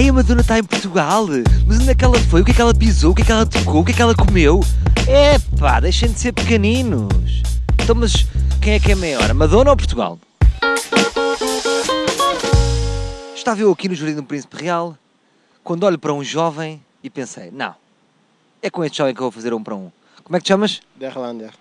[0.00, 1.26] Ai, a Madonna está em Portugal.
[1.66, 2.40] Mas onde é que ela foi?
[2.40, 3.12] O que é que ela pisou?
[3.12, 3.82] O que é que ela tocou?
[3.82, 4.60] O que é que ela comeu?
[5.06, 7.42] Epá, deixem de ser pequeninos.
[7.84, 8.26] Então, mas
[8.62, 9.30] quem é que é maior?
[9.30, 10.18] A Madonna ou Portugal?
[13.36, 14.96] Estava eu aqui no Jardim do Príncipe Real
[15.62, 17.74] quando olho para um jovem e pensei: não,
[18.62, 19.92] é com este jovem que eu vou fazer um para um.
[20.24, 20.80] Como é que te chamas?
[20.96, 21.52] Derlander.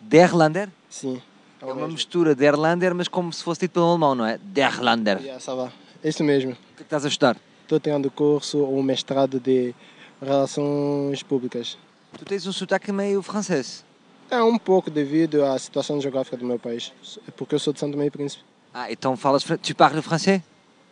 [0.00, 0.70] Derlander?
[0.88, 1.20] Sim.
[1.60, 4.38] É uma mistura de Erlander, mas como se fosse dito pelo alemão, não é?
[4.38, 5.18] Derlander.
[5.20, 5.70] Yeah.
[6.02, 6.52] É isso mesmo.
[6.52, 7.36] O que é que estás a estudar?
[7.64, 9.74] Estou tendo curso ou mestrado de
[10.20, 11.78] Relações Públicas.
[12.18, 13.82] Tu tens um sotaque meio francês.
[14.30, 16.92] É um pouco devido à situação geográfica do meu país,
[17.38, 18.42] porque eu sou de Santo Meio Príncipe.
[18.72, 19.42] Ah, então falas.
[19.44, 20.42] Tu parles francês?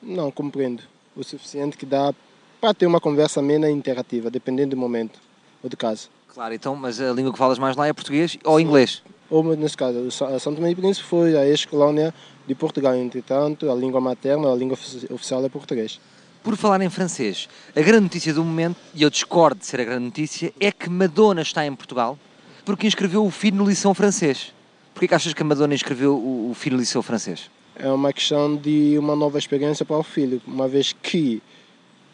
[0.02, 0.82] Não compreendo
[1.14, 2.14] o suficiente que dá
[2.58, 5.20] para ter uma conversa amena e interativa, dependendo do momento
[5.62, 6.08] ou do caso.
[6.28, 9.02] Claro, então, mas a língua que falas mais lá é português ou inglês?
[9.28, 12.14] Ou, nesse caso, Santo Meio Príncipe foi a ex-colónia
[12.46, 16.00] de Portugal, entretanto, a língua materna, a língua ofici- oficial é português.
[16.42, 19.84] Por falar em francês, a grande notícia do momento, e eu discordo de ser a
[19.84, 22.18] grande notícia, é que Madonna está em Portugal
[22.64, 24.52] porque inscreveu o filho no liceu francês.
[24.92, 27.48] Porquê que achas que a Madonna inscreveu o, filho no liceu francês?
[27.76, 31.40] É uma questão de uma nova experiência para o filho, uma vez que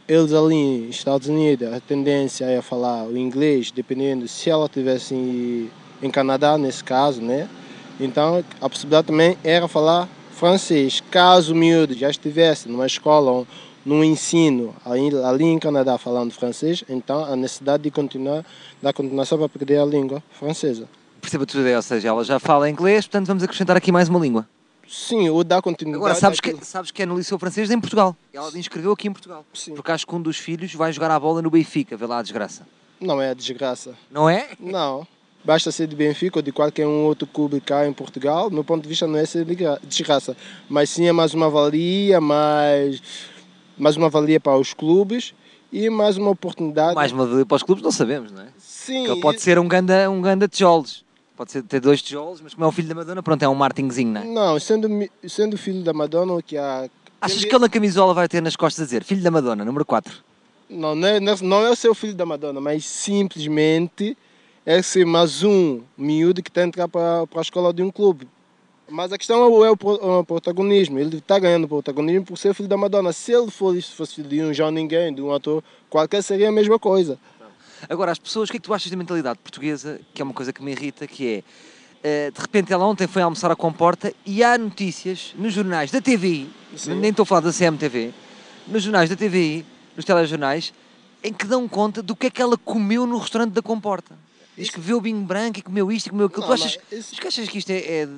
[0.07, 5.15] eles ali nos Estados Unidos, a tendência é falar o inglês, dependendo se ela estivesse
[5.15, 5.71] em,
[6.03, 7.49] em Canadá, nesse caso, né?
[7.99, 11.03] Então, a possibilidade também era falar francês.
[11.11, 13.47] Caso o miúdo já estivesse numa escola
[13.89, 18.45] num ensino ali, em Canadá falando francês, então a necessidade de continuar,
[18.83, 20.87] da continuação para aprender a língua francesa.
[21.21, 24.19] Perceba tudo aí, ou seja, ela já fala inglês, portanto vamos acrescentar aqui mais uma
[24.19, 24.47] língua.
[24.87, 26.03] Sim, ou dar continuidade.
[26.03, 28.15] Agora, sabes que, sabes que é no liceu francês em Portugal.
[28.33, 29.45] Ela inscreveu aqui em Portugal.
[29.53, 29.75] Sim.
[29.75, 32.23] Porque acho que um dos filhos vai jogar a bola no Benfica, vê lá a
[32.23, 32.67] desgraça.
[33.01, 33.95] Não é desgraça.
[34.11, 34.49] Não é?
[34.59, 35.07] Não.
[35.45, 38.49] Basta ser de Benfica ou de qualquer um outro clube cá em Portugal.
[38.49, 40.35] Do meu ponto de vista, não é ser de gra- desgraça.
[40.69, 43.03] Mas sim é mais uma valia, mais,
[43.79, 45.35] mais uma valia para os clubes
[45.73, 46.95] e mais uma oportunidade.
[46.95, 48.49] Mais uma vez para os clubes não sabemos, não é?
[48.59, 49.05] Sim.
[49.05, 51.05] Que ele pode ser um ganda, um ganda tijolos.
[51.37, 53.55] Pode ser, ter dois tijolos, mas como é o filho da Madonna, pronto, é um
[53.55, 54.25] martingzinho, não é?
[54.25, 54.89] Não, sendo,
[55.29, 56.89] sendo filho da Madonna, que a.
[57.21, 59.85] Achas que ele na camisola vai ter nas costas a dizer filho da Madonna, número
[59.85, 60.13] 4?
[60.71, 64.17] Não, não é, não é o seu filho da Madonna, mas simplesmente
[64.67, 67.91] é ser mais um miúdo que está a entrar para, para a escola de um
[67.91, 68.29] clube.
[68.91, 70.99] Mas a questão é o, é o pro- o protagonismo.
[70.99, 73.13] Ele está ganhando protagonismo por ser filho da Madonna.
[73.13, 76.53] Se ele fosse, fosse filho de um João Ninguém, de um ator qualquer, seria a
[76.53, 77.19] mesma coisa.
[77.89, 80.35] Agora, as pessoas, o que é que tu achas da mentalidade portuguesa, que é uma
[80.35, 81.45] coisa que me irrita, que é,
[82.03, 86.01] eh, de repente ela ontem foi almoçar à comporta e há notícias nos jornais da
[86.01, 86.95] TVI, Sim.
[86.97, 88.13] nem estou a falar da CMTV,
[88.67, 90.73] nos jornais da TVI, nos telejornais,
[91.23, 94.17] em que dão conta do que é que ela comeu no restaurante da comporta.
[94.57, 96.41] Diz que viu o vinho branco e comeu isto e comeu aquilo.
[96.41, 98.09] Não, tu achas, isso- achas que isto é, é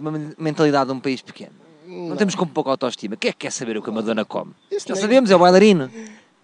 [0.00, 1.52] uma men- mentalidade de um país pequeno?
[1.86, 3.16] Não, temos como pouca autoestima.
[3.16, 4.52] Quem é que quer saber o que a Madonna come?
[4.70, 5.90] Isso Já nem- sabemos, é o bailarino.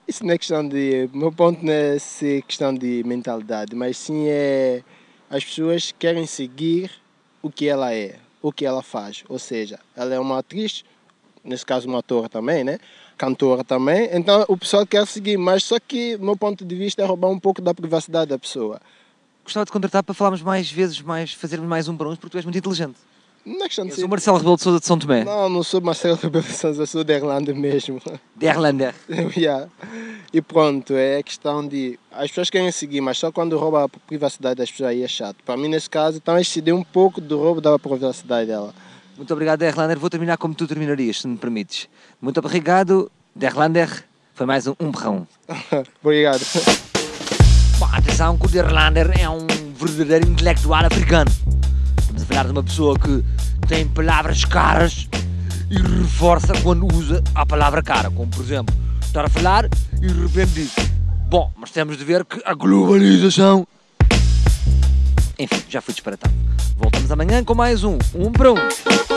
[0.08, 1.08] Isso não é questão de.
[1.12, 4.82] O meu ponto não é ser questão de mentalidade, mas sim é.
[5.28, 6.90] As pessoas querem seguir
[7.42, 9.24] o que ela é, o que ela faz.
[9.28, 10.84] Ou seja, ela é uma atriz,
[11.42, 12.78] nesse caso uma atora também, né?
[13.18, 14.08] Cantora também.
[14.12, 17.28] Então o pessoal quer seguir, mas só que, do meu ponto de vista, é roubar
[17.30, 18.80] um pouco da privacidade da pessoa.
[19.42, 22.36] Gostava de contratar para falarmos mais vezes, mais, fazermos mais um para uns, porque tu
[22.38, 22.96] és muito inteligente.
[23.46, 24.00] Não é questão de Eu ser.
[24.00, 25.24] sou Marcelo Rebelo de Sousa de São Tomé.
[25.24, 28.02] Não, não sou Marcelo Rebelo de Sousa, sou da Irlanda mesmo.
[28.34, 28.92] De Erlander.
[29.36, 29.68] Yeah.
[30.32, 31.98] E pronto, é questão de.
[32.10, 35.36] As pessoas querem seguir, mas só quando rouba a privacidade das pessoas aí é chato.
[35.44, 38.74] Para mim, nesse caso, então exceder um pouco do roubo da privacidade dela.
[39.16, 39.98] Muito obrigado, Erlander.
[39.98, 41.88] Vou terminar como tu terminarias, se me permites.
[42.20, 44.04] Muito obrigado, Erlander.
[44.34, 45.26] Foi mais um um um.
[46.02, 46.40] Obrigado.
[47.78, 51.30] Bom, atenção que o Erlander é um verdadeiro intelectual africano.
[52.16, 53.24] Estamos a falar de uma pessoa que
[53.68, 55.06] tem palavras caras
[55.70, 58.10] e reforça quando usa a palavra cara.
[58.10, 59.66] Como, por exemplo, estar a falar
[60.00, 60.74] e de repente diz
[61.28, 63.66] Bom, mas temos de ver que a globalização...
[65.38, 66.32] Enfim, já fui disparatado.
[66.78, 69.15] Voltamos amanhã com mais um Um para Um.